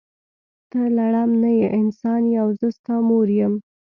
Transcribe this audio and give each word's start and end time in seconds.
ته 0.69 0.81
لړم 0.97 1.29
نه 1.41 1.49
یی 1.59 1.67
انسان 1.79 2.21
یی 2.31 2.35
او 2.43 2.49
زه 2.59 2.67
ستا 2.77 2.95
مور 3.07 3.27
یم. 3.39 3.53